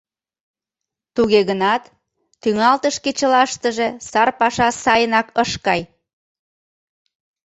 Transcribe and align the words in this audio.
Туге 1.15 1.41
гынат, 1.49 1.83
тӱҥалтыш 2.41 2.95
кечылаштыже 3.03 3.87
сар 4.09 4.29
паша 4.39 4.67
сайынак 4.83 5.27
ыш 5.43 5.51
кай. 5.65 5.81